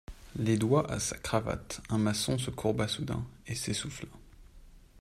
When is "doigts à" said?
0.57-0.97